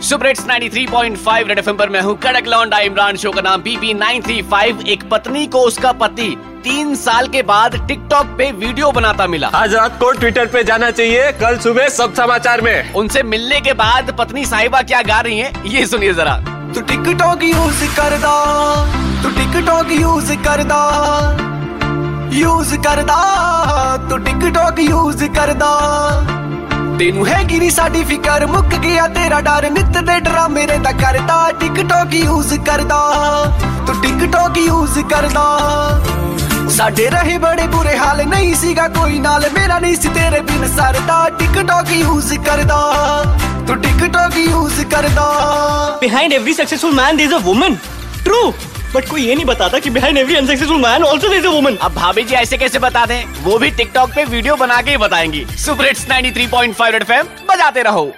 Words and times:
सुपरेट्स 0.00 0.44
93.5 0.46 1.48
red 1.48 1.58
FM 1.58 1.76
पर 1.76 1.88
मैं 1.88 2.00
हूँ 2.00 2.16
कड़क 2.18 2.46
लौंडा 2.46 2.78
इमरान 2.78 3.16
शो 3.16 3.30
का 3.32 3.40
नाम 3.40 3.62
बीपी 3.62 3.94
935 3.94 4.86
एक 4.88 5.02
पत्नी 5.10 5.46
को 5.46 5.60
उसका 5.60 5.92
पति 5.92 6.28
तीन 6.64 6.94
साल 6.94 7.28
के 7.28 7.42
बाद 7.42 7.76
टिकटॉक 7.88 8.26
पे 8.38 8.50
वीडियो 8.52 8.90
बनाता 8.92 9.26
मिला। 9.26 9.48
आज 9.54 9.74
रात 9.74 9.98
को 10.00 10.10
ट्विटर 10.12 10.46
पे 10.46 10.64
जाना 10.64 10.90
चाहिए 10.90 11.32
कल 11.32 11.58
सुबह 11.58 11.88
सब 11.88 12.14
समाचार 12.14 12.60
में। 12.60 12.92
उनसे 12.92 13.22
मिलने 13.22 13.60
के 13.60 13.72
बाद 13.72 14.14
पत्नी 14.18 14.44
साहिबा 14.44 14.82
क्या 14.82 15.02
गा 15.02 15.20
रही 15.20 15.38
है 15.38 15.52
ये 15.66 15.86
सुनिए 15.86 16.14
जरा। 16.14 16.36
तू 16.74 16.80
टिकटॉक 16.80 17.42
यूज़ 17.42 17.84
कर 17.96 18.18
दा 18.18 18.38
तू 19.22 19.30
टिकटॉक 19.30 19.92
यूज़ 20.00 20.32
कर 20.32 20.42
करदा 20.42 20.82
यूज़ 22.32 22.76
करदा 22.76 23.20
तू 24.10 24.16
टिकटॉक 24.16 24.78
यूज़ 24.80 25.24
कर 25.24 25.46
करदा। 25.46 26.37
ਤੈਨੂੰ 26.99 27.25
ਹੈਗੀ 27.27 27.59
ਨੀ 27.59 27.69
ਸਾਡੀ 27.69 28.03
ਫਿਕਰ 28.03 28.45
ਮੁੱਕ 28.47 28.75
ਗਿਆ 28.83 29.07
ਤੇਰਾ 29.15 29.39
ਡਰ 29.41 29.69
ਨਿੱਤ 29.71 29.97
ਦੇ 29.99 30.19
ਡਰਾਮੇ 30.19 30.65
ਰਹਿੰਦਾ 30.67 30.91
ਕਰਦਾ 31.01 31.37
ਟਿਕਟੌਕ 31.59 32.13
ਯੂਜ਼ 32.15 32.53
ਕਰਦਾ 32.65 32.99
ਤੂੰ 33.87 33.95
ਟਿਕਟੌਕ 34.01 34.57
ਯੂਜ਼ 34.57 34.99
ਕਰਦਾ 35.09 35.45
ਸਾਡੇ 36.75 37.09
ਰਹੇ 37.09 37.37
ਬੜੇ 37.37 37.67
ਬੁਰੇ 37.67 37.95
ਹਾਲ 37.97 38.23
ਨਹੀਂ 38.27 38.53
ਸੀਗਾ 38.55 38.87
ਕੋਈ 38.97 39.19
ਨਾਲ 39.19 39.49
ਮੇਰਾ 39.55 39.79
ਨਹੀਂ 39.79 39.95
ਸੀ 39.95 40.09
ਤੇਰੇ 40.09 40.39
ਬਿਨ 40.41 40.67
ਸਰਦਾ 40.75 41.27
ਟਿਕਟੌਕ 41.39 41.91
ਯੂਜ਼ 41.91 42.33
ਕਰਦਾ 42.45 42.79
ਤੂੰ 43.67 43.77
ਟਿਕਟੌਕ 43.81 44.37
ਯੂਜ਼ 44.37 44.81
ਕਰਦਾ 44.91 45.27
Behind 46.01 46.33
every 46.33 46.53
successful 46.53 46.95
man, 46.95 47.17
there's 47.17 47.35
a 47.35 47.41
woman. 47.41 47.77
True. 48.25 48.47
but 48.94 49.08
कोई 49.08 49.22
ये 49.22 49.34
नहीं 49.34 49.44
बताता 49.44 49.78
कि 49.78 49.90
behind 49.90 50.18
every 50.18 50.34
unsuccessful 50.34 50.80
man 50.80 51.04
also 51.04 51.28
there 51.28 51.40
is 51.40 51.46
a 51.46 51.50
woman 51.50 51.76
अब 51.76 51.94
भाभी 51.94 52.22
जी 52.22 52.34
ऐसे 52.34 52.58
कैसे 52.58 52.78
बता 52.78 53.06
दें? 53.06 53.24
वो 53.42 53.58
भी 53.58 53.70
टिकटॉक 53.70 54.14
पे 54.14 54.24
वीडियो 54.24 54.56
बना 54.56 54.80
के 54.82 54.90
ही 54.90 54.96
बताएँगी। 54.96 55.44
सुपर 55.56 55.86
हिट्स 55.86 56.06
93.5 56.08 56.92
रेड 56.92 57.02
एफएम 57.02 57.26
बजाते 57.48 57.82
रहो। 57.82 58.12